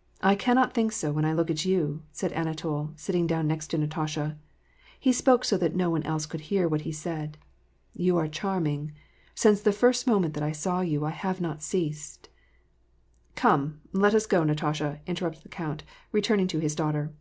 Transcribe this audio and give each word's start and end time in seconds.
"I 0.22 0.34
cannot 0.34 0.72
think 0.72 0.92
so 0.92 1.12
when 1.12 1.26
I 1.26 1.34
look 1.34 1.50
at 1.50 1.66
you," 1.66 2.02
said 2.10 2.32
Anatol, 2.32 2.92
sitting 2.96 3.26
down 3.26 3.46
next 3.46 3.70
Natasha. 3.76 4.38
He 4.98 5.12
spoke 5.12 5.44
so 5.44 5.58
that 5.58 5.76
no 5.76 5.90
one 5.90 6.02
else 6.04 6.26
coiild 6.26 6.40
hear 6.40 6.66
what 6.66 6.80
he 6.88 6.90
said:" 6.90 7.36
You 7.94 8.16
are 8.16 8.28
charming.... 8.28 8.92
Since 9.34 9.60
the 9.60 9.72
first 9.72 10.06
mo 10.06 10.20
ment 10.20 10.32
that 10.32 10.42
I 10.42 10.52
saw 10.52 10.80
you, 10.80 11.04
I 11.04 11.10
have 11.10 11.42
not 11.42 11.62
ceased 11.62 12.30
"—"Come, 13.44 13.82
let 13.92 14.14
us 14.14 14.24
go, 14.24 14.42
Natasha," 14.42 15.02
interrupted 15.06 15.42
the 15.42 15.50
count, 15.50 15.82
return 16.12 16.40
ing 16.40 16.46
to 16.46 16.60
his 16.60 16.74
daughter. 16.74 17.12